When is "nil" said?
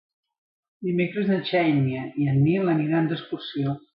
2.47-2.75